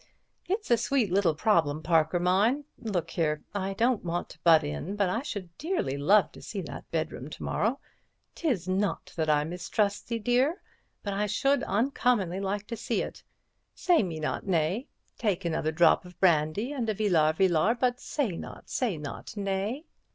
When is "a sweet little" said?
0.71-1.35